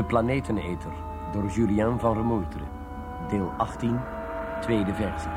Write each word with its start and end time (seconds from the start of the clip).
De 0.00 0.06
Planeteneter 0.06 0.92
door 1.32 1.46
Julien 1.50 1.98
van 1.98 2.16
Remoetre. 2.16 2.64
Deel 3.28 3.52
18, 3.56 4.00
tweede 4.60 4.94
versie. 4.94 5.30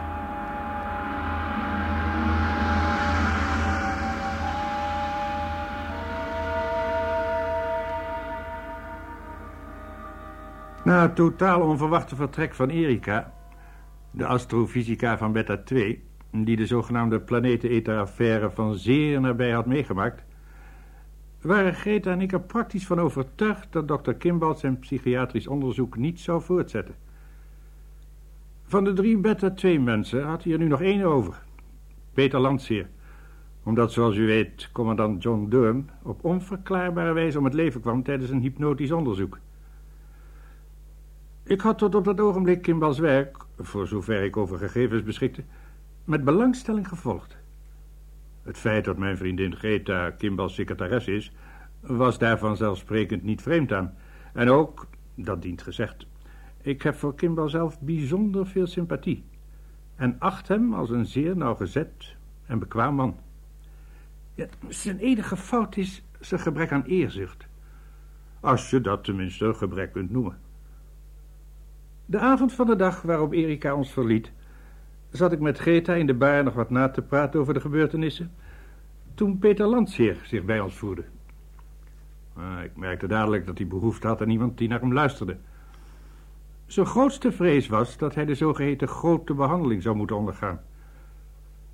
Na 10.84 11.02
het 11.02 11.16
totaal 11.16 11.62
onverwachte 11.62 12.16
vertrek 12.16 12.54
van 12.54 12.70
Erika, 12.70 13.34
de 14.12 14.26
astrofysica 14.26 15.18
van 15.18 15.32
Beta 15.32 15.58
2, 15.58 16.04
die 16.32 16.56
de 16.56 16.66
zogenaamde 16.66 17.22
planetenether-affaire 17.22 18.50
van 18.50 18.76
zeer 18.76 19.22
nabij 19.22 19.52
had 19.52 19.66
meegemaakt, 19.66 20.24
waren 21.44 21.74
Greta 21.74 22.12
en 22.12 22.22
ik 22.22 22.32
er 22.32 22.42
praktisch 22.42 22.86
van 22.86 23.00
overtuigd 23.00 23.72
dat 23.72 23.88
dokter 23.88 24.16
Kimball 24.16 24.56
zijn 24.56 24.80
psychiatrisch 24.80 25.48
onderzoek 25.48 25.98
niet 25.98 26.20
zou 26.20 26.42
voortzetten. 26.42 26.96
Van 28.64 28.84
de 28.84 28.94
drie 28.94 29.18
Beta-2-mensen 29.18 30.24
had 30.24 30.44
hij 30.44 30.54
er 30.54 30.60
nu 30.60 30.68
nog 30.68 30.82
één 30.82 31.04
over. 31.04 31.44
Peter 32.14 32.40
Landseer. 32.40 32.88
Omdat, 33.64 33.92
zoals 33.92 34.16
u 34.16 34.26
weet, 34.26 34.70
commandant 34.72 35.24
John 35.24 35.50
Durham 35.50 35.86
op 36.02 36.24
onverklaarbare 36.24 37.14
wijze 37.14 37.38
om 37.38 37.44
het 37.44 37.54
leven 37.54 37.82
kwam 37.82 38.04
tijdens 38.04 38.30
een 38.30 38.42
hypnotisch 38.42 38.92
onderzoek. 38.92 39.40
Ik 41.44 41.62
had 41.62 41.78
tot 41.78 41.96
op 41.96 42.06
dat 42.06 42.20
ogenblik 42.20 42.62
Kimball's 42.62 43.00
werk, 43.00 43.38
voor 43.58 43.88
zover 43.88 44.24
ik 44.24 44.38
over 44.38 44.58
gegevens 44.58 45.04
beschikte, 45.04 45.44
met 46.04 46.24
belangstelling 46.24 46.88
gevolgd. 46.88 47.38
Het 48.44 48.58
feit 48.58 48.86
dat 48.86 48.98
mijn 48.98 49.18
vriendin 49.18 49.56
Greta 49.56 50.10
Kimball's 50.10 50.54
secretaris 50.54 51.08
is, 51.08 51.32
was 51.80 52.18
daar 52.18 52.38
vanzelfsprekend 52.38 53.24
niet 53.24 53.42
vreemd 53.42 53.74
aan. 53.74 53.94
En 54.34 54.50
ook, 54.50 54.88
dat 55.16 55.42
dient 55.42 55.62
gezegd, 55.62 56.06
ik 56.62 56.82
heb 56.82 56.96
voor 56.96 57.16
Kimball 57.16 57.50
zelf 57.50 57.80
bijzonder 57.80 58.48
veel 58.48 58.68
sympathie. 58.68 59.24
En 59.96 60.16
acht 60.20 60.48
hem 60.48 60.74
als 60.74 60.90
een 60.90 61.06
zeer 61.06 61.38
nauwgezet 61.38 62.16
en 62.46 62.60
bekwaam 62.60 62.96
man. 62.96 63.16
Zijn 64.68 65.00
enige 65.00 65.38
fout 65.38 65.78
is 65.78 66.04
zijn 66.20 66.40
gebrek 66.42 66.72
aan 66.72 66.84
eerzucht. 66.84 67.48
Als 68.40 68.70
je 68.70 68.82
dat 68.82 69.04
tenminste 69.04 69.46
een 69.46 69.56
gebrek 69.56 69.92
kunt 69.92 70.12
noemen. 70.12 70.38
De 72.06 72.20
avond 72.20 72.54
van 72.54 72.66
de 72.66 72.76
dag 72.76 73.02
waarop 73.02 73.34
Erika 73.34 73.76
ons 73.76 73.92
verliet, 73.92 74.32
zat 75.14 75.32
ik 75.32 75.40
met 75.40 75.58
Greta 75.58 75.94
in 75.94 76.06
de 76.06 76.14
bar 76.14 76.44
nog 76.44 76.54
wat 76.54 76.70
na 76.70 76.90
te 76.90 77.02
praten 77.02 77.40
over 77.40 77.54
de 77.54 77.60
gebeurtenissen, 77.60 78.32
toen 79.14 79.38
Peter 79.38 79.66
Landsheer 79.66 80.18
zich 80.24 80.44
bij 80.44 80.60
ons 80.60 80.76
voerde. 80.76 81.04
Ah, 82.34 82.64
ik 82.64 82.76
merkte 82.76 83.08
dadelijk 83.08 83.46
dat 83.46 83.58
hij 83.58 83.68
behoefte 83.68 84.08
had 84.08 84.22
aan 84.22 84.30
iemand 84.30 84.58
die 84.58 84.68
naar 84.68 84.80
hem 84.80 84.94
luisterde. 84.94 85.38
Zijn 86.66 86.86
grootste 86.86 87.32
vrees 87.32 87.68
was 87.68 87.98
dat 87.98 88.16
hij 88.16 88.26
de 88.26 88.36
zogeheten 88.36 88.88
grote 88.88 89.34
behandeling 89.34 89.82
zou 89.82 89.96
moeten 89.96 90.16
ondergaan. 90.16 90.62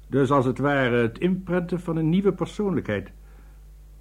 Dus 0.08 0.32
als 0.32 0.46
het 0.46 0.58
ware 0.58 1.02
het 1.02 1.20
inprenten 1.20 1.80
van 1.80 1.98
een 1.98 2.10
nieuwe 2.10 2.34
persoonlijkheid, 2.34 3.12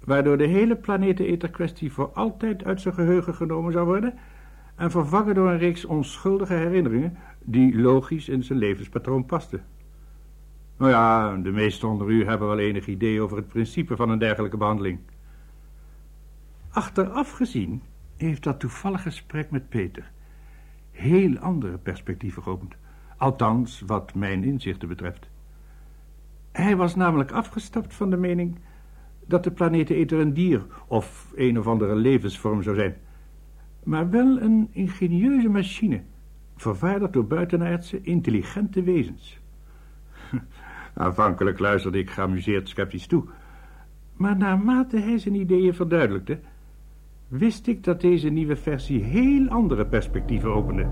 waardoor 0.03 0.37
de 0.37 0.47
hele 0.47 0.75
planeteneter-kwestie 0.75 1.91
voor 1.91 2.11
altijd 2.13 2.63
uit 2.63 2.81
zijn 2.81 2.93
geheugen 2.93 3.35
genomen 3.35 3.71
zou 3.71 3.85
worden 3.85 4.13
en 4.75 4.91
vervangen 4.91 5.35
door 5.35 5.49
een 5.49 5.57
reeks 5.57 5.85
onschuldige 5.85 6.53
herinneringen 6.53 7.17
die 7.51 7.79
logisch 7.79 8.29
in 8.29 8.43
zijn 8.43 8.59
levenspatroon 8.59 9.25
pasten. 9.25 9.65
Nou 10.77 10.91
ja, 10.91 11.35
de 11.35 11.51
meesten 11.51 11.87
onder 11.87 12.09
u 12.09 12.25
hebben 12.25 12.47
wel 12.47 12.59
enig 12.59 12.87
idee 12.87 13.21
over 13.21 13.37
het 13.37 13.47
principe 13.47 13.95
van 13.95 14.09
een 14.09 14.19
dergelijke 14.19 14.57
behandeling. 14.57 14.99
Achteraf 16.69 17.31
gezien 17.31 17.81
heeft 18.17 18.43
dat 18.43 18.59
toevallig 18.59 19.01
gesprek 19.01 19.51
met 19.51 19.69
Peter 19.69 20.11
heel 20.91 21.37
andere 21.37 21.77
perspectieven 21.77 22.43
geopend. 22.43 22.75
Althans, 23.17 23.83
wat 23.85 24.13
mijn 24.13 24.43
inzichten 24.43 24.87
betreft. 24.87 25.29
Hij 26.51 26.75
was 26.75 26.95
namelijk 26.95 27.31
afgestapt 27.31 27.93
van 27.93 28.09
de 28.09 28.17
mening 28.17 28.59
dat 29.25 29.43
de 29.43 29.51
planeteneter 29.51 30.19
een 30.19 30.33
dier 30.33 30.65
of 30.87 31.31
een 31.35 31.59
of 31.59 31.67
andere 31.67 31.95
levensvorm 31.95 32.63
zou 32.63 32.75
zijn. 32.75 32.95
Maar 33.83 34.09
wel 34.09 34.41
een 34.41 34.67
ingenieuze 34.71 35.49
machine, 35.49 36.01
vervaardigd 36.59 37.13
door 37.13 37.27
buitenaardse, 37.27 38.01
intelligente 38.01 38.83
wezens. 38.83 39.39
Aanvankelijk 40.93 41.59
luisterde 41.59 41.97
ik 41.97 42.09
geamuseerd 42.09 42.69
sceptisch 42.69 43.07
toe. 43.07 43.23
Maar 44.13 44.37
naarmate 44.37 44.99
hij 44.99 45.17
zijn 45.17 45.35
ideeën 45.35 45.73
verduidelijkte, 45.73 46.39
wist 47.27 47.67
ik 47.67 47.83
dat 47.83 48.01
deze 48.01 48.29
nieuwe 48.29 48.55
versie 48.55 49.03
heel 49.03 49.47
andere 49.47 49.85
perspectieven 49.85 50.53
opende. 50.53 50.87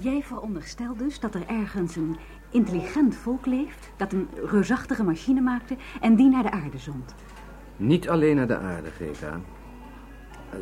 Jij 0.00 0.22
veronderstelt 0.22 0.98
dus 0.98 1.20
dat 1.20 1.34
er 1.34 1.46
ergens 1.46 1.96
een 1.96 2.16
intelligent 2.50 3.14
volk 3.14 3.46
leeft... 3.46 3.92
dat 3.96 4.12
een 4.12 4.28
reusachtige 4.44 5.04
machine 5.04 5.40
maakte 5.40 5.76
en 6.00 6.16
die 6.16 6.28
naar 6.28 6.42
de 6.42 6.50
aarde 6.50 6.78
zond. 6.78 7.14
Niet 7.76 8.08
alleen 8.08 8.36
naar 8.36 8.46
de 8.46 8.58
aarde, 8.58 8.90
Greta. 8.90 9.40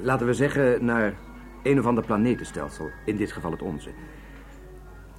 Laten 0.02 0.26
we 0.26 0.34
zeggen 0.34 0.84
naar 0.84 1.14
een 1.62 1.78
of 1.78 1.86
ander 1.86 2.04
planetenstelsel, 2.04 2.90
in 3.04 3.16
dit 3.16 3.32
geval 3.32 3.50
het 3.50 3.62
onze. 3.62 3.90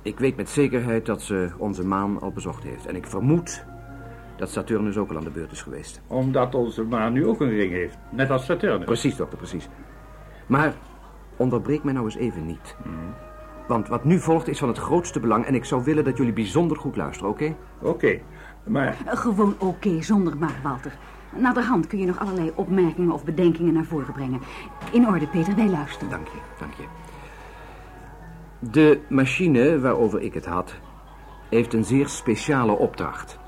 Ik 0.02 0.20
weet 0.20 0.36
met 0.36 0.50
zekerheid 0.50 1.06
dat 1.06 1.22
ze 1.22 1.52
onze 1.58 1.86
maan 1.86 2.22
al 2.22 2.32
bezocht 2.32 2.64
heeft. 2.64 2.86
En 2.86 2.96
ik 2.96 3.06
vermoed 3.08 3.66
dat 4.38 4.50
Saturnus 4.50 4.98
ook 4.98 5.10
al 5.10 5.18
aan 5.18 5.24
de 5.24 5.30
beurt 5.30 5.52
is 5.52 5.62
geweest. 5.62 6.02
Omdat 6.08 6.56
onze 6.56 6.84
maan 6.84 7.14
nu 7.14 7.26
ook 7.26 7.42
een 7.42 7.50
ring 7.50 7.72
heeft, 7.72 7.98
net 8.10 8.30
als 8.30 8.46
Saturnus. 8.46 8.86
Precies, 8.86 9.16
dokter, 9.16 9.38
precies. 9.38 9.68
Maar 10.48 10.74
onderbreek 11.36 11.84
mij 11.84 11.94
nou 11.94 12.06
eens 12.06 12.16
even 12.16 12.46
niet. 12.46 12.76
Want 13.70 13.88
wat 13.88 14.04
nu 14.04 14.20
volgt 14.20 14.48
is 14.48 14.60
van 14.60 14.68
het 14.68 14.78
grootste 14.78 15.20
belang... 15.20 15.46
en 15.46 15.56
ik 15.56 15.66
zou 15.66 15.84
willen 15.84 16.04
dat 16.04 16.18
jullie 16.18 16.34
bijzonder 16.34 16.78
goed 16.78 16.96
luisteren, 16.96 17.32
oké? 17.32 17.56
Oké, 17.82 18.20
maar 18.64 18.98
Eh, 19.06 19.18
Gewoon 19.18 19.56
oké, 19.58 20.02
zonder 20.02 20.38
maar, 20.38 20.60
Walter. 20.64 20.98
Naderhand 21.36 21.88
kun 21.88 22.00
je 22.00 22.06
nog 22.06 22.20
allerlei 22.20 22.52
opmerkingen 22.56 23.12
of 23.12 23.24
bedenkingen 23.24 23.74
naar 23.74 23.86
voren 23.86 24.14
brengen. 24.14 24.40
In 24.92 25.08
orde, 25.08 25.28
Peter, 25.28 25.56
wij 25.56 25.70
luisteren. 25.70 26.10
Dank 26.10 26.28
je, 26.28 26.38
dank 26.60 26.74
je. 26.74 26.84
De 28.60 29.00
machine 29.10 29.80
waarover 29.80 30.22
ik 30.22 30.34
het 30.34 30.46
had, 30.46 30.76
heeft 31.50 31.74
een 31.74 31.86
zeer 31.86 32.08
speciale 32.08 32.72
opdracht. 32.72 33.40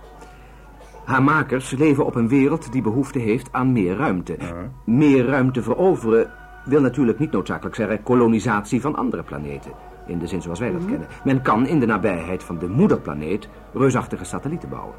Haar 1.05 1.23
makers 1.23 1.71
leven 1.71 2.05
op 2.05 2.15
een 2.15 2.27
wereld 2.27 2.71
die 2.71 2.81
behoefte 2.81 3.19
heeft 3.19 3.49
aan 3.51 3.71
meer 3.71 3.95
ruimte. 3.97 4.37
Meer 4.85 5.25
ruimte 5.25 5.61
veroveren 5.61 6.31
wil 6.65 6.81
natuurlijk 6.81 7.19
niet 7.19 7.31
noodzakelijk 7.31 7.75
zeggen 7.75 8.03
kolonisatie 8.03 8.81
van 8.81 8.95
andere 8.95 9.23
planeten. 9.23 9.71
In 10.05 10.19
de 10.19 10.27
zin 10.27 10.41
zoals 10.41 10.59
wij 10.59 10.71
dat 10.71 10.85
kennen. 10.85 11.07
Men 11.23 11.41
kan 11.41 11.67
in 11.67 11.79
de 11.79 11.85
nabijheid 11.85 12.43
van 12.43 12.57
de 12.57 12.67
moederplaneet 12.67 13.49
reusachtige 13.73 14.23
satellieten 14.23 14.69
bouwen. 14.69 14.95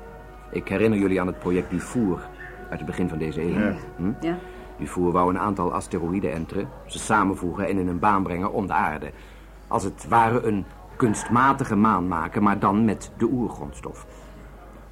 Ik 0.50 0.68
herinner 0.68 0.98
jullie 0.98 1.20
aan 1.20 1.26
het 1.26 1.38
project 1.38 1.70
Dufour 1.70 2.28
uit 2.70 2.78
het 2.78 2.86
begin 2.86 3.08
van 3.08 3.18
deze 3.18 3.42
eeuw. 3.42 3.74
Hm? 3.96 4.12
Ja. 4.20 4.38
Dufour 4.78 5.12
wou 5.12 5.30
een 5.30 5.38
aantal 5.38 5.72
asteroïden 5.72 6.32
enteren, 6.32 6.68
ze 6.86 6.98
samenvoegen 6.98 7.68
en 7.68 7.78
in 7.78 7.88
een 7.88 7.98
baan 7.98 8.22
brengen 8.22 8.52
om 8.52 8.66
de 8.66 8.72
aarde. 8.72 9.10
Als 9.68 9.84
het 9.84 10.06
ware 10.08 10.42
een 10.42 10.64
kunstmatige 10.96 11.76
maan 11.76 12.08
maken, 12.08 12.42
maar 12.42 12.58
dan 12.58 12.84
met 12.84 13.12
de 13.16 13.28
oergrondstof. 13.32 14.06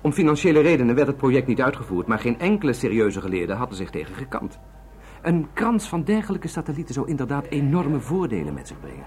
Om 0.00 0.12
financiële 0.12 0.60
redenen 0.60 0.94
werd 0.94 1.06
het 1.06 1.16
project 1.16 1.46
niet 1.46 1.62
uitgevoerd, 1.62 2.06
maar 2.06 2.18
geen 2.18 2.38
enkele 2.38 2.72
serieuze 2.72 3.20
geleerde 3.20 3.52
had 3.52 3.70
er 3.70 3.76
zich 3.76 3.90
tegen 3.90 4.14
gekant. 4.14 4.58
Een 5.22 5.48
krans 5.52 5.88
van 5.88 6.04
dergelijke 6.04 6.48
satellieten 6.48 6.94
zou 6.94 7.08
inderdaad 7.08 7.46
enorme 7.46 8.00
voordelen 8.00 8.54
met 8.54 8.68
zich 8.68 8.80
brengen. 8.80 9.04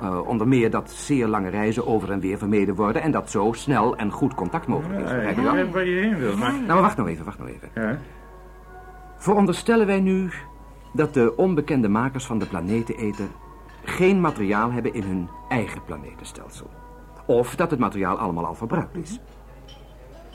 Eh, 0.00 0.28
onder 0.28 0.48
meer 0.48 0.70
dat 0.70 0.90
zeer 0.90 1.26
lange 1.26 1.48
reizen 1.48 1.86
over 1.86 2.10
en 2.10 2.20
weer 2.20 2.38
vermeden 2.38 2.74
worden 2.74 3.02
en 3.02 3.10
dat 3.10 3.30
zo 3.30 3.52
snel 3.52 3.96
en 3.96 4.10
goed 4.10 4.34
contact 4.34 4.66
mogelijk 4.66 5.00
is. 5.00 5.10
Wel? 5.10 5.20
ik 5.20 5.36
weet 5.36 5.72
waar 5.72 5.86
je 5.86 6.00
heen 6.00 6.18
wil. 6.18 6.36
Maar... 6.36 6.52
Nou, 6.52 6.66
maar 6.66 6.80
wacht 6.80 6.96
nou 6.96 7.08
even, 7.08 7.24
wacht 7.24 7.38
nou 7.38 7.50
even. 7.50 7.68
Ja. 7.74 7.98
Veronderstellen 9.16 9.86
wij 9.86 10.00
nu 10.00 10.30
dat 10.92 11.14
de 11.14 11.36
onbekende 11.36 11.88
makers 11.88 12.24
van 12.24 12.38
de 12.38 12.46
planeteneter 12.46 13.26
geen 13.84 14.20
materiaal 14.20 14.72
hebben 14.72 14.94
in 14.94 15.02
hun 15.02 15.28
eigen 15.48 15.84
planetenstelsel. 15.84 16.70
Of 17.26 17.56
dat 17.56 17.70
het 17.70 17.80
materiaal 17.80 18.18
allemaal 18.18 18.46
al 18.46 18.54
verbruikt 18.54 18.96
is. 18.96 19.20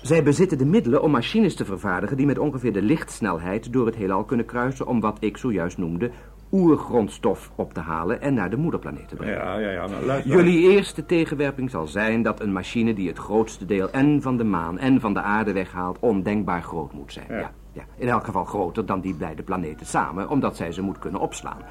Zij 0.01 0.23
bezitten 0.23 0.57
de 0.57 0.65
middelen 0.65 1.01
om 1.01 1.11
machines 1.11 1.55
te 1.55 1.65
vervaardigen 1.65 2.17
die 2.17 2.25
met 2.25 2.39
ongeveer 2.39 2.73
de 2.73 2.81
lichtsnelheid 2.81 3.73
door 3.73 3.85
het 3.85 3.95
heelal 3.95 4.23
kunnen 4.23 4.45
kruisen 4.45 4.87
om 4.87 4.99
wat 4.99 5.17
ik 5.19 5.37
zojuist 5.37 5.77
noemde 5.77 6.11
oergrondstof 6.55 7.51
op 7.55 7.73
te 7.73 7.79
halen 7.79 8.21
en 8.21 8.33
naar 8.33 8.49
de 8.49 8.57
moederplaneet 8.57 9.07
te 9.07 9.15
brengen. 9.15 9.35
Ja, 9.35 9.57
ja, 9.57 9.69
ja, 9.69 9.87
nou 9.87 10.05
luister. 10.05 10.35
Jullie 10.35 10.69
eerste 10.69 11.05
tegenwerping 11.05 11.69
zal 11.69 11.87
zijn 11.87 12.21
dat 12.21 12.39
een 12.39 12.53
machine 12.53 12.93
die 12.93 13.07
het 13.07 13.17
grootste 13.17 13.65
deel 13.65 13.91
en 13.91 14.21
van 14.21 14.37
de 14.37 14.43
maan 14.43 14.77
en 14.79 14.99
van 14.99 15.13
de 15.13 15.21
aarde 15.21 15.53
weghaalt 15.53 15.99
ondenkbaar 15.99 16.61
groot 16.61 16.93
moet 16.93 17.13
zijn. 17.13 17.27
Ja. 17.29 17.37
Ja. 17.39 17.51
Ja, 17.71 17.83
in 17.97 18.07
elk 18.07 18.25
geval 18.25 18.45
groter 18.45 18.85
dan 18.85 19.01
die 19.01 19.15
beide 19.15 19.43
planeten 19.43 19.85
samen, 19.85 20.29
omdat 20.29 20.55
zij 20.55 20.71
ze 20.71 20.81
moet 20.81 20.99
kunnen 20.99 21.21
opslaan. 21.21 21.61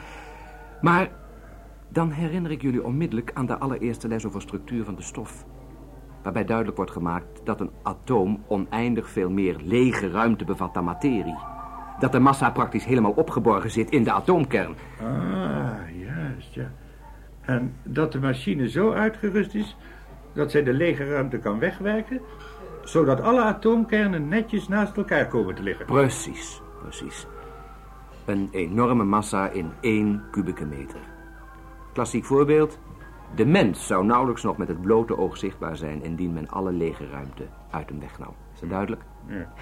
Maar 0.80 1.10
Dan 1.88 2.10
herinner 2.10 2.50
ik 2.50 2.62
jullie 2.62 2.84
onmiddellijk 2.84 3.30
aan 3.34 3.46
de 3.46 3.58
allereerste 3.58 4.08
les 4.08 4.26
over 4.26 4.40
structuur 4.40 4.84
van 4.84 4.94
de 4.94 5.02
stof. 5.02 5.44
Waarbij 6.22 6.44
duidelijk 6.44 6.76
wordt 6.76 6.92
gemaakt 6.92 7.40
dat 7.44 7.60
een 7.60 7.70
atoom 7.82 8.42
oneindig 8.46 9.10
veel 9.10 9.30
meer 9.30 9.56
lege 9.62 10.10
ruimte 10.10 10.44
bevat 10.44 10.74
dan 10.74 10.84
materie. 10.84 11.53
Dat 11.98 12.12
de 12.12 12.18
massa 12.18 12.50
praktisch 12.50 12.84
helemaal 12.84 13.12
opgeborgen 13.12 13.70
zit 13.70 13.90
in 13.90 14.04
de 14.04 14.12
atoomkern. 14.12 14.74
Ah, 15.00 16.00
juist, 16.00 16.54
ja. 16.54 16.70
En 17.40 17.74
dat 17.82 18.12
de 18.12 18.20
machine 18.20 18.68
zo 18.68 18.92
uitgerust 18.92 19.54
is 19.54 19.76
dat 20.32 20.50
zij 20.50 20.62
de 20.62 20.72
lege 20.72 21.08
ruimte 21.08 21.38
kan 21.38 21.58
wegwerken, 21.58 22.20
zodat 22.84 23.20
alle 23.20 23.42
atoomkernen 23.42 24.28
netjes 24.28 24.68
naast 24.68 24.96
elkaar 24.96 25.28
komen 25.28 25.54
te 25.54 25.62
liggen. 25.62 25.86
Precies, 25.86 26.62
precies. 26.82 27.26
Een 28.24 28.48
enorme 28.52 29.04
massa 29.04 29.48
in 29.48 29.72
één 29.80 30.22
kubieke 30.30 30.64
meter. 30.64 31.00
Klassiek 31.92 32.24
voorbeeld. 32.24 32.78
De 33.34 33.46
mens 33.46 33.86
zou 33.86 34.04
nauwelijks 34.04 34.42
nog 34.42 34.56
met 34.56 34.68
het 34.68 34.80
blote 34.80 35.18
oog 35.18 35.36
zichtbaar 35.36 35.76
zijn... 35.76 36.02
indien 36.02 36.32
men 36.32 36.48
alle 36.48 36.72
lege 36.72 37.08
ruimte 37.08 37.46
uit 37.70 37.88
hem 37.88 38.00
wegnam. 38.00 38.34
Is 38.54 38.60
dat 38.60 38.68
duidelijk? 38.70 39.02
Ja. 39.26 39.52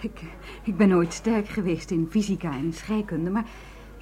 Ik, 0.00 0.20
ik 0.62 0.76
ben 0.76 0.88
nooit 0.88 1.12
sterk 1.12 1.48
geweest 1.48 1.90
in 1.90 2.06
fysica 2.10 2.52
en 2.52 2.72
scheikunde, 2.72 3.30
maar 3.30 3.44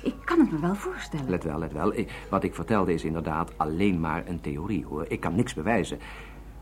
ik 0.02 0.14
kan 0.24 0.38
het 0.40 0.52
me 0.52 0.58
wel 0.60 0.74
voorstellen. 0.74 1.30
Let 1.30 1.44
wel, 1.44 1.58
let 1.58 1.72
wel. 1.72 1.94
Ik- 1.96 2.12
Wat 2.30 2.44
ik 2.44 2.54
vertelde 2.54 2.92
is 2.94 3.04
inderdaad 3.04 3.52
alleen 3.58 4.00
maar 4.00 4.22
een 4.26 4.40
theorie, 4.40 4.84
hoor. 4.84 5.04
Ik 5.08 5.20
kan 5.20 5.34
niks 5.34 5.54
bewijzen. 5.54 5.98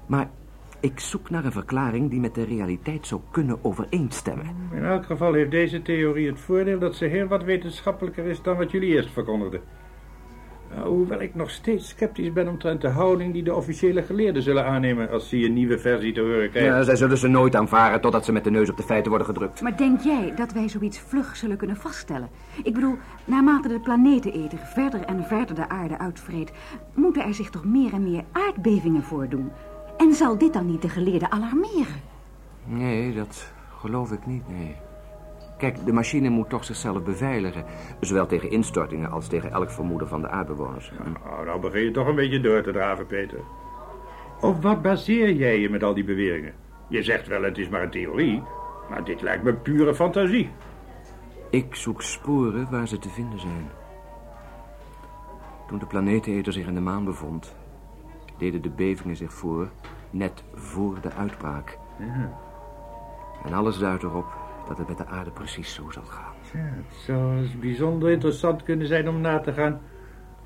Maar 0.06 0.30
ik 0.80 1.00
zoek 1.00 1.30
naar 1.30 1.44
een 1.44 1.52
verklaring 1.52 2.10
die 2.10 2.20
met 2.20 2.34
de 2.34 2.44
realiteit 2.44 3.06
zou 3.06 3.20
kunnen 3.30 3.58
overeenstemmen. 3.64 4.46
In 4.72 4.84
elk 4.84 5.04
geval 5.06 5.32
heeft 5.32 5.50
deze 5.50 5.82
theorie 5.82 6.26
het 6.26 6.40
voordeel 6.40 6.78
dat 6.78 6.94
ze 6.94 7.04
heel 7.04 7.26
wat 7.26 7.44
wetenschappelijker 7.44 8.24
is 8.24 8.42
dan 8.42 8.56
wat 8.56 8.70
jullie 8.70 8.94
eerst 8.94 9.10
verkondigden. 9.12 9.60
Nou, 10.74 10.88
hoewel 10.88 11.20
ik 11.20 11.34
nog 11.34 11.50
steeds 11.50 11.88
sceptisch 11.88 12.32
ben 12.32 12.48
omtrent 12.48 12.80
de 12.80 12.88
houding 12.88 13.32
die 13.32 13.42
de 13.42 13.54
officiële 13.54 14.02
geleerden 14.02 14.42
zullen 14.42 14.64
aannemen 14.64 15.10
als 15.10 15.28
ze 15.28 15.36
een 15.36 15.52
nieuwe 15.52 15.78
versie 15.78 16.12
te 16.12 16.20
horen 16.20 16.50
krijgen. 16.50 16.72
Ja, 16.72 16.82
zij 16.82 16.96
zullen 16.96 17.18
ze 17.18 17.28
nooit 17.28 17.56
aanvaren 17.56 18.00
totdat 18.00 18.24
ze 18.24 18.32
met 18.32 18.44
de 18.44 18.50
neus 18.50 18.70
op 18.70 18.76
de 18.76 18.82
feiten 18.82 19.08
worden 19.08 19.28
gedrukt. 19.28 19.60
Maar 19.60 19.76
denk 19.76 20.00
jij 20.00 20.32
dat 20.36 20.52
wij 20.52 20.68
zoiets 20.68 20.98
vlug 20.98 21.36
zullen 21.36 21.56
kunnen 21.56 21.76
vaststellen? 21.76 22.28
Ik 22.62 22.74
bedoel, 22.74 22.96
naarmate 23.24 23.68
de 23.68 23.80
planeteneter 23.80 24.58
verder 24.58 25.00
en 25.00 25.24
verder 25.24 25.54
de 25.54 25.68
aarde 25.68 25.98
uitvreet... 25.98 26.52
moeten 26.94 27.24
er 27.24 27.34
zich 27.34 27.50
toch 27.50 27.64
meer 27.64 27.92
en 27.92 28.10
meer 28.10 28.24
aardbevingen 28.32 29.02
voordoen? 29.02 29.50
En 29.96 30.12
zal 30.12 30.38
dit 30.38 30.52
dan 30.52 30.66
niet 30.66 30.82
de 30.82 30.88
geleerden 30.88 31.30
alarmeren? 31.30 32.00
Nee, 32.64 33.14
dat 33.14 33.52
geloof 33.80 34.12
ik 34.12 34.26
niet, 34.26 34.48
nee. 34.48 34.76
Kijk, 35.64 35.86
de 35.86 35.92
machine 35.92 36.28
moet 36.28 36.48
toch 36.48 36.64
zichzelf 36.64 37.02
beveiligen. 37.02 37.64
Zowel 38.00 38.26
tegen 38.26 38.50
instortingen 38.50 39.10
als 39.10 39.28
tegen 39.28 39.50
elk 39.50 39.70
vermoeden 39.70 40.08
van 40.08 40.20
de 40.20 40.28
aardbewoners. 40.28 40.92
Nou, 41.24 41.44
nou 41.44 41.60
begin 41.60 41.82
je 41.82 41.90
toch 41.90 42.06
een 42.06 42.14
beetje 42.14 42.40
door 42.40 42.62
te 42.62 42.72
draven, 42.72 43.06
Peter. 43.06 43.38
Op 44.40 44.62
wat 44.62 44.82
baseer 44.82 45.32
jij 45.32 45.60
je 45.60 45.70
met 45.70 45.82
al 45.82 45.94
die 45.94 46.04
beweringen? 46.04 46.52
Je 46.88 47.02
zegt 47.02 47.26
wel, 47.26 47.42
het 47.42 47.58
is 47.58 47.68
maar 47.68 47.82
een 47.82 47.90
theorie, 47.90 48.42
maar 48.90 49.04
dit 49.04 49.22
lijkt 49.22 49.42
me 49.42 49.54
pure 49.54 49.94
fantasie. 49.94 50.50
Ik 51.50 51.74
zoek 51.74 52.02
sporen 52.02 52.70
waar 52.70 52.88
ze 52.88 52.98
te 52.98 53.08
vinden 53.08 53.40
zijn. 53.40 53.68
Toen 55.66 55.78
de 55.78 55.86
planeteneter 55.86 56.52
zich 56.52 56.66
in 56.66 56.74
de 56.74 56.80
maan 56.80 57.04
bevond... 57.04 57.56
deden 58.38 58.62
de 58.62 58.70
bevingen 58.70 59.16
zich 59.16 59.32
voor 59.32 59.68
net 60.10 60.44
voor 60.54 61.00
de 61.00 61.12
uitbraak. 61.12 61.78
En 63.44 63.52
alles 63.52 63.78
duidt 63.78 64.02
erop 64.02 64.44
dat 64.68 64.78
het 64.78 64.88
met 64.88 64.96
de 64.96 65.06
aarde 65.06 65.30
precies 65.30 65.74
zo 65.74 65.90
zal 65.90 66.02
gaan. 66.02 66.32
Ja, 66.52 66.58
het 66.60 66.94
zou 67.06 67.36
eens 67.36 67.58
bijzonder 67.58 68.10
interessant 68.10 68.62
kunnen 68.62 68.86
zijn 68.86 69.08
om 69.08 69.20
na 69.20 69.40
te 69.40 69.52
gaan 69.52 69.80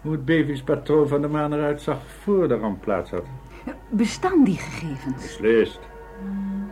hoe 0.00 0.12
het 0.12 0.24
bevingspatroon 0.24 1.08
van 1.08 1.22
de 1.22 1.28
maan 1.28 1.52
eruit 1.52 1.80
zag 1.80 2.06
voor 2.06 2.48
de 2.48 2.56
ramp 2.56 2.80
plaats 2.80 3.10
had. 3.10 3.24
Bestaan 3.90 4.44
die 4.44 4.56
gegevens? 4.56 5.22
Beslist. 5.22 5.80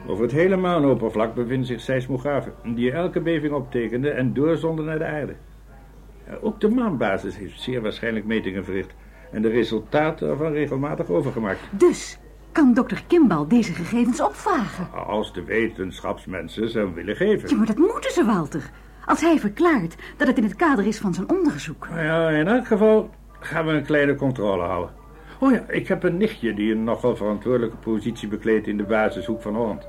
Over 0.06 0.22
het 0.22 0.32
hele 0.32 0.56
maanoppervlak 0.56 1.34
bevinden 1.34 1.66
zich 1.66 1.80
seismografen 1.80 2.52
die 2.74 2.92
elke 2.92 3.20
beving 3.20 3.52
optekenden 3.52 4.16
en 4.16 4.32
doorzonden 4.32 4.84
naar 4.84 4.98
de 4.98 5.04
aarde. 5.04 5.34
Ook 6.40 6.60
de 6.60 6.68
maanbasis 6.68 7.36
heeft 7.36 7.60
zeer 7.60 7.82
waarschijnlijk 7.82 8.24
metingen 8.24 8.64
verricht 8.64 8.94
en 9.32 9.42
de 9.42 9.48
resultaten 9.48 10.28
ervan 10.28 10.52
regelmatig 10.52 11.08
overgemaakt. 11.08 11.60
Dus 11.70 12.18
kan 12.56 12.74
dokter 12.74 13.02
Kimball 13.06 13.46
deze 13.48 13.72
gegevens 13.72 14.20
opvragen? 14.20 14.88
Als 15.06 15.32
de 15.32 15.44
wetenschapsmensen 15.44 16.70
ze 16.70 16.78
hem 16.78 16.94
willen 16.94 17.16
geven. 17.16 17.48
Ja, 17.48 17.56
maar 17.56 17.66
dat 17.66 17.76
moeten 17.76 18.12
ze, 18.12 18.24
Walter. 18.24 18.70
Als 19.04 19.20
hij 19.20 19.38
verklaart 19.38 19.96
dat 20.16 20.26
het 20.26 20.36
in 20.36 20.42
het 20.44 20.56
kader 20.56 20.86
is 20.86 20.98
van 20.98 21.14
zijn 21.14 21.30
onderzoek. 21.30 21.88
Nou 21.88 22.02
ja, 22.02 22.28
in 22.28 22.48
elk 22.48 22.66
geval 22.66 23.10
gaan 23.40 23.66
we 23.66 23.72
een 23.72 23.84
kleine 23.84 24.14
controle 24.14 24.62
houden. 24.62 24.94
Oh 25.40 25.52
ja, 25.52 25.64
ik 25.68 25.88
heb 25.88 26.02
een 26.02 26.16
nichtje 26.16 26.54
die 26.54 26.72
een 26.72 26.84
nogal 26.84 27.16
verantwoordelijke 27.16 27.76
positie 27.76 28.28
bekleedt 28.28 28.66
in 28.66 28.76
de 28.76 28.84
basishoek 28.84 29.42
van 29.42 29.54
Holland. 29.54 29.86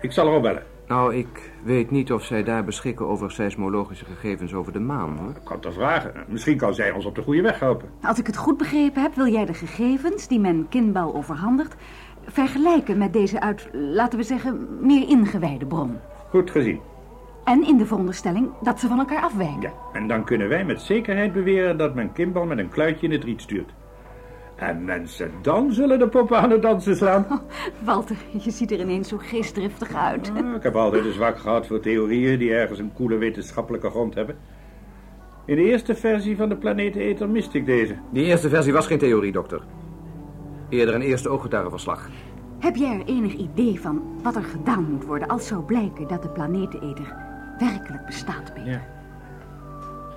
Ik 0.00 0.12
zal 0.12 0.26
haar 0.26 0.36
opbellen. 0.36 0.71
Nou, 0.88 1.14
ik 1.14 1.50
weet 1.62 1.90
niet 1.90 2.12
of 2.12 2.24
zij 2.24 2.42
daar 2.42 2.64
beschikken 2.64 3.06
over 3.06 3.30
seismologische 3.30 4.04
gegevens 4.04 4.54
over 4.54 4.72
de 4.72 4.80
maan, 4.80 5.16
hoor. 5.18 5.30
Ik 5.30 5.44
kan 5.44 5.56
het 5.56 5.64
haar 5.64 5.74
vragen. 5.74 6.24
Misschien 6.28 6.56
kan 6.56 6.74
zij 6.74 6.90
ons 6.90 7.04
op 7.04 7.14
de 7.14 7.22
goede 7.22 7.42
weg 7.42 7.58
helpen. 7.58 7.88
Als 8.02 8.18
ik 8.18 8.26
het 8.26 8.36
goed 8.36 8.56
begrepen 8.56 9.02
heb, 9.02 9.14
wil 9.14 9.32
jij 9.32 9.44
de 9.44 9.54
gegevens 9.54 10.28
die 10.28 10.40
men 10.40 10.66
Kimball 10.68 11.12
overhandigt... 11.12 11.76
vergelijken 12.26 12.98
met 12.98 13.12
deze 13.12 13.40
uit, 13.40 13.68
laten 13.72 14.18
we 14.18 14.24
zeggen, 14.24 14.68
meer 14.80 15.08
ingewijde 15.08 15.66
bron. 15.66 15.98
Goed 16.30 16.50
gezien. 16.50 16.80
En 17.44 17.66
in 17.66 17.76
de 17.76 17.86
veronderstelling 17.86 18.50
dat 18.60 18.80
ze 18.80 18.88
van 18.88 18.98
elkaar 18.98 19.22
afwijken. 19.22 19.60
Ja, 19.62 19.72
en 19.92 20.08
dan 20.08 20.24
kunnen 20.24 20.48
wij 20.48 20.64
met 20.64 20.80
zekerheid 20.80 21.32
beweren 21.32 21.78
dat 21.78 21.94
men 21.94 22.12
Kimball 22.12 22.46
met 22.46 22.58
een 22.58 22.68
kluitje 22.68 23.06
in 23.06 23.12
het 23.12 23.24
riet 23.24 23.40
stuurt. 23.40 23.70
En 24.62 24.84
mensen, 24.84 25.30
dan 25.40 25.72
zullen 25.72 25.98
de 25.98 26.08
poppen 26.08 26.38
aan 26.38 26.50
het 26.50 26.62
dansen 26.62 26.96
slaan. 26.96 27.26
Walter, 27.84 28.16
je 28.42 28.50
ziet 28.50 28.70
er 28.70 28.80
ineens 28.80 29.08
zo 29.08 29.16
geestdriftig 29.20 29.94
uit. 29.94 30.32
Ah, 30.36 30.54
Ik 30.54 30.62
heb 30.62 30.76
altijd 30.76 31.04
een 31.04 31.12
zwak 31.12 31.38
gehad 31.38 31.66
voor 31.66 31.80
theorieën 31.80 32.38
die 32.38 32.54
ergens 32.54 32.78
een 32.78 32.92
koele 32.92 33.16
wetenschappelijke 33.16 33.90
grond 33.90 34.14
hebben. 34.14 34.36
In 35.44 35.56
de 35.56 35.62
eerste 35.62 35.94
versie 35.94 36.36
van 36.36 36.48
de 36.48 36.56
planeteneter 36.56 37.28
miste 37.28 37.58
ik 37.58 37.66
deze. 37.66 37.96
Die 38.10 38.24
eerste 38.24 38.48
versie 38.48 38.72
was 38.72 38.86
geen 38.86 38.98
theorie, 38.98 39.32
dokter. 39.32 39.62
Eerder 40.68 40.94
een 40.94 41.00
eerste 41.02 41.28
ooggetuigenverslag. 41.28 42.08
Heb 42.58 42.76
jij 42.76 42.98
er 42.98 43.04
enig 43.06 43.32
idee 43.34 43.80
van 43.80 44.02
wat 44.22 44.36
er 44.36 44.44
gedaan 44.44 44.90
moet 44.90 45.04
worden... 45.04 45.28
als 45.28 45.46
zou 45.46 45.62
blijken 45.62 46.08
dat 46.08 46.22
de 46.22 46.28
planeteneter 46.28 47.16
werkelijk 47.58 48.06
bestaat, 48.06 48.54
Peter? 48.54 48.70
Ja. 48.72 48.82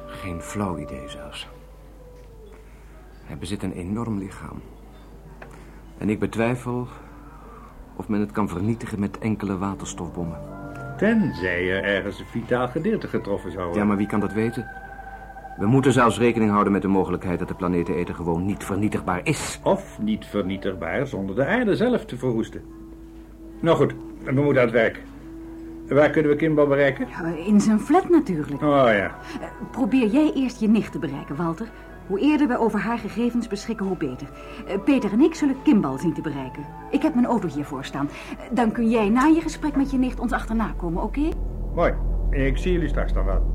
Geen 0.05 0.41
flauw 0.41 0.77
idee 0.77 1.09
zelfs. 1.09 1.47
Hij 3.25 3.37
bezit 3.37 3.63
een 3.63 3.71
enorm 3.71 4.17
lichaam. 4.17 4.61
En 5.97 6.09
ik 6.09 6.19
betwijfel 6.19 6.87
of 7.95 8.07
men 8.07 8.19
het 8.19 8.31
kan 8.31 8.49
vernietigen 8.49 8.99
met 8.99 9.17
enkele 9.17 9.57
waterstofbommen. 9.57 10.37
Tenzij 10.97 11.71
er 11.71 11.83
ergens 11.83 12.19
een 12.19 12.25
vitaal 12.25 12.67
gedeelte 12.67 13.07
getroffen 13.07 13.51
zou 13.51 13.63
worden. 13.63 13.81
Ja, 13.81 13.87
maar 13.87 13.97
wie 13.97 14.07
kan 14.07 14.19
dat 14.19 14.33
weten? 14.33 14.67
We 15.57 15.65
moeten 15.65 15.93
zelfs 15.93 16.17
rekening 16.17 16.51
houden 16.51 16.73
met 16.73 16.81
de 16.81 16.87
mogelijkheid 16.87 17.39
dat 17.39 17.47
de 17.47 17.53
planeteneter 17.53 18.15
gewoon 18.15 18.45
niet 18.45 18.63
vernietigbaar 18.63 19.19
is. 19.23 19.59
Of 19.63 19.99
niet 20.01 20.25
vernietigbaar 20.25 21.07
zonder 21.07 21.35
de 21.35 21.45
aarde 21.45 21.75
zelf 21.75 22.05
te 22.05 22.17
verwoesten. 22.17 22.61
Nou 23.59 23.77
goed, 23.77 23.95
we 24.23 24.31
moeten 24.31 24.61
aan 24.61 24.67
het 24.67 24.75
werk. 24.75 25.03
Waar 25.87 26.09
kunnen 26.09 26.31
we 26.31 26.37
Kimball 26.37 26.67
bereiken? 26.67 27.07
Ja, 27.09 27.25
in 27.45 27.61
zijn 27.61 27.79
flat 27.79 28.09
natuurlijk. 28.09 28.61
Oh 28.61 28.83
ja. 28.85 29.15
Eh, 29.41 29.47
Probeer 29.71 30.07
jij 30.07 30.31
eerst 30.35 30.59
je 30.59 30.67
nicht 30.67 30.91
te 30.91 30.99
bereiken, 30.99 31.35
Walter. 31.35 31.67
Hoe 32.07 32.19
eerder 32.19 32.47
we 32.47 32.57
over 32.59 32.79
haar 32.79 32.97
gegevens 32.97 33.47
beschikken, 33.47 33.85
hoe 33.85 33.97
beter. 33.97 34.27
Eh, 34.67 34.79
Peter 34.83 35.11
en 35.11 35.21
ik 35.21 35.35
zullen 35.35 35.61
Kimball 35.63 35.97
zien 35.97 36.13
te 36.13 36.21
bereiken. 36.21 36.65
Ik 36.91 37.01
heb 37.01 37.13
mijn 37.13 37.25
auto 37.25 37.47
hiervoor 37.47 37.85
staan. 37.85 38.09
Eh, 38.09 38.45
Dan 38.51 38.71
kun 38.71 38.89
jij 38.89 39.09
na 39.09 39.25
je 39.25 39.41
gesprek 39.41 39.75
met 39.75 39.91
je 39.91 39.97
nicht 39.97 40.19
ons 40.19 40.31
achterna 40.31 40.73
komen, 40.77 41.03
oké? 41.03 41.29
Mooi. 41.75 41.93
Ik 42.31 42.57
zie 42.57 42.71
jullie 42.71 42.87
straks 42.87 43.13
dan 43.13 43.25
wel. 43.25 43.53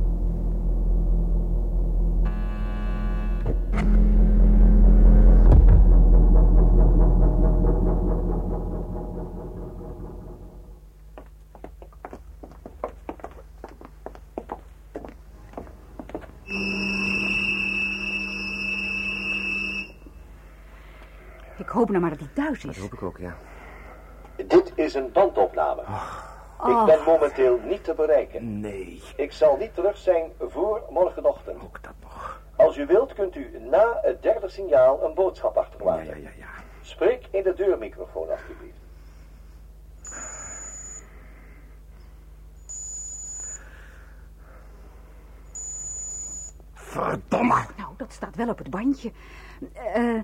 Hoop 21.71 21.89
nou 21.89 22.00
maar 22.00 22.11
dat 22.11 22.19
hij 22.19 22.29
thuis 22.35 22.62
Dat 22.62 22.71
is. 22.75 22.81
hoop 22.81 22.93
ik 22.93 23.03
ook, 23.03 23.19
ja. 23.19 23.35
Dit 24.47 24.73
is 24.75 24.95
een 24.95 25.12
bandopname. 25.12 25.81
Oh. 25.81 26.29
Ik 26.81 26.87
ben 26.87 27.05
momenteel 27.07 27.59
niet 27.65 27.85
te 27.85 27.95
bereiken. 27.95 28.61
Nee, 28.61 29.03
Ik 29.17 29.33
zal 29.33 29.57
niet 29.57 29.75
terug 29.75 29.97
zijn 29.97 30.33
voor 30.41 30.83
morgenochtend. 30.91 31.62
ook 31.62 31.83
dat 31.83 31.93
nog. 32.03 32.41
Als 32.57 32.77
u 32.77 32.87
wilt 32.87 33.12
kunt 33.12 33.37
u 33.37 33.59
na 33.71 33.99
het 34.03 34.23
derde 34.23 34.49
signaal 34.49 35.03
een 35.05 35.15
boodschap 35.15 35.55
Ja, 35.55 35.61
achterlaten. 35.61 36.05
ja, 36.07 36.15
ja, 36.15 36.29
ja. 36.39 36.47
Spreek 36.83 37.27
in 37.31 37.43
de 37.43 37.55
deurmicrofoon 37.55 38.31
alstublieft. 38.31 38.79
Verdomme! 46.91 47.65
Nou, 47.77 47.91
dat 47.97 48.13
staat 48.13 48.37
wel 48.37 48.49
op 48.49 48.59
het 48.59 48.71
bandje. 48.71 49.13
Eh, 49.75 50.17
eh, 50.17 50.23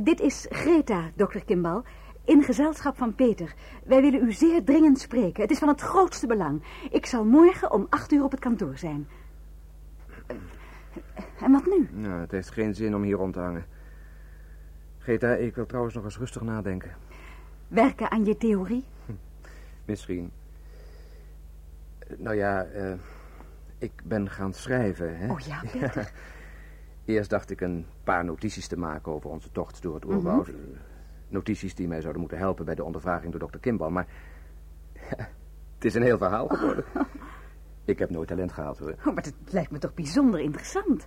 dit 0.00 0.20
is 0.20 0.46
Greta, 0.50 1.10
dokter 1.14 1.44
Kimbal. 1.44 1.82
In 2.24 2.42
gezelschap 2.42 2.96
van 2.96 3.14
Peter. 3.14 3.54
Wij 3.84 4.00
willen 4.00 4.24
u 4.24 4.32
zeer 4.32 4.64
dringend 4.64 4.98
spreken. 5.00 5.42
Het 5.42 5.50
is 5.50 5.58
van 5.58 5.68
het 5.68 5.80
grootste 5.80 6.26
belang. 6.26 6.62
Ik 6.90 7.06
zal 7.06 7.24
morgen 7.24 7.70
om 7.72 7.86
acht 7.90 8.12
uur 8.12 8.24
op 8.24 8.30
het 8.30 8.40
kantoor 8.40 8.78
zijn. 8.78 9.08
Eh, 10.26 10.36
En 11.40 11.52
wat 11.52 11.66
nu? 11.66 11.88
Nou, 11.92 12.20
het 12.20 12.30
heeft 12.30 12.50
geen 12.50 12.74
zin 12.74 12.94
om 12.94 13.02
hier 13.02 13.16
rond 13.16 13.32
te 13.32 13.40
hangen. 13.40 13.64
Greta, 14.98 15.34
ik 15.34 15.54
wil 15.54 15.66
trouwens 15.66 15.94
nog 15.94 16.04
eens 16.04 16.18
rustig 16.18 16.42
nadenken. 16.42 16.90
Werken 17.68 18.10
aan 18.10 18.24
je 18.24 18.36
theorie? 18.36 18.84
Misschien. 19.84 20.30
Nou 22.16 22.36
ja, 22.36 22.64
eh, 22.64 22.92
ik 23.82 23.92
ben 24.04 24.30
gaan 24.30 24.52
schrijven, 24.52 25.18
hè? 25.18 25.32
Oh 25.32 25.38
ja, 25.38 25.62
Peter. 25.72 26.12
Eerst 27.04 27.30
dacht 27.30 27.50
ik 27.50 27.60
een 27.60 27.86
paar 28.04 28.24
notities 28.24 28.66
te 28.66 28.78
maken 28.78 29.12
over 29.12 29.30
onze 29.30 29.50
tocht 29.50 29.82
door 29.82 29.94
het 29.94 30.04
oerwoud. 30.04 30.52
Notities 31.28 31.74
die 31.74 31.88
mij 31.88 32.00
zouden 32.00 32.20
moeten 32.20 32.38
helpen 32.38 32.64
bij 32.64 32.74
de 32.74 32.84
ondervraging 32.84 33.30
door 33.30 33.40
dokter 33.40 33.60
Kimball, 33.60 33.90
maar... 33.90 34.06
het 35.74 35.84
is 35.84 35.94
een 35.94 36.02
heel 36.02 36.18
verhaal 36.18 36.48
geworden. 36.48 36.84
Ik 37.84 37.98
heb 37.98 38.10
nooit 38.10 38.28
talent 38.28 38.52
gehad, 38.52 38.78
hoor. 38.78 38.94
Oh, 38.98 39.04
maar 39.04 39.24
het 39.24 39.34
lijkt 39.52 39.70
me 39.70 39.78
toch 39.78 39.94
bijzonder 39.94 40.40
interessant. 40.40 41.06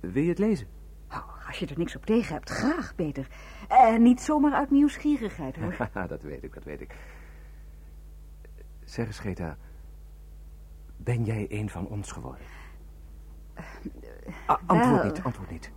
Wil 0.00 0.22
je 0.22 0.28
het 0.28 0.38
lezen? 0.38 0.66
Oh, 1.10 1.46
als 1.46 1.58
je 1.58 1.66
er 1.66 1.78
niks 1.78 1.96
op 1.96 2.06
tegen 2.06 2.34
hebt, 2.34 2.50
graag, 2.50 2.94
Peter. 2.94 3.26
En 3.68 4.02
niet 4.02 4.20
zomaar 4.20 4.52
uit 4.52 4.70
nieuwsgierigheid, 4.70 5.56
hoor. 5.56 5.88
dat 6.08 6.22
weet 6.22 6.42
ik, 6.42 6.54
dat 6.54 6.64
weet 6.64 6.80
ik. 6.80 6.94
Zeg 8.84 9.06
eens, 9.06 9.18
Greta. 9.18 9.56
Ben 11.04 11.24
jij 11.24 11.46
een 11.48 11.70
van 11.70 11.86
ons 11.86 12.12
geworden? 12.12 12.46
Ah, 14.46 14.56
antwoord 14.66 15.04
niet, 15.04 15.22
antwoord 15.22 15.50
niet. 15.50 15.72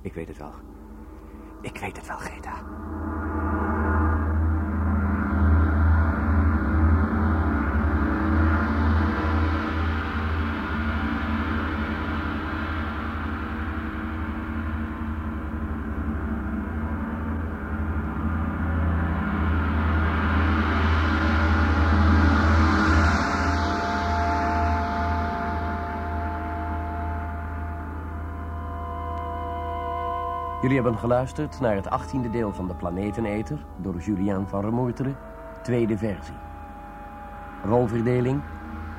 Ik 0.00 0.14
weet 0.14 0.28
het 0.28 0.36
wel. 0.36 0.52
Ik 1.60 1.78
weet 1.78 1.96
het 1.96 2.06
wel, 2.06 2.16
Greta. 2.16 2.62
Jullie 30.62 30.76
hebben 30.76 30.98
geluisterd 30.98 31.60
naar 31.60 31.74
het 31.74 31.88
achttiende 31.88 32.30
deel 32.30 32.52
van 32.52 32.66
de 32.68 32.74
Planeteneter 32.74 33.66
door 33.80 34.00
Julien 34.00 34.48
van 34.48 34.60
Remoeteren, 34.60 35.16
tweede 35.62 35.98
versie. 35.98 36.34
Rolverdeling: 37.64 38.42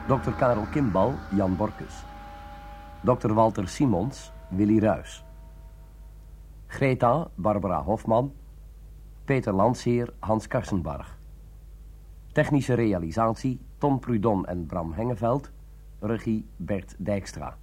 Dr. 0.07 0.31
Karel 0.31 0.65
Kimbal, 0.71 1.13
Jan 1.35 1.55
Borkus. 1.55 2.05
Dr. 3.01 3.33
Walter 3.33 3.67
Simons, 3.67 4.31
Willy 4.47 4.79
Ruys. 4.79 5.25
Greta, 6.67 7.27
Barbara 7.35 7.83
Hofman. 7.83 8.33
Peter 9.25 9.53
Landsheer, 9.53 10.13
Hans 10.19 10.47
Karsenbarg. 10.47 11.17
Technische 12.31 12.73
realisatie, 12.73 13.59
Tom 13.77 13.99
Prudon 13.99 14.45
en 14.45 14.65
Bram 14.65 14.93
Hengeveld. 14.93 15.51
Regie, 15.99 16.45
Bert 16.57 16.95
Dijkstra. 16.97 17.57